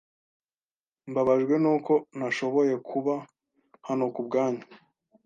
[1.09, 3.13] Mbabajwe nuko ntashoboye kuba
[3.87, 4.63] hano kubwanyu.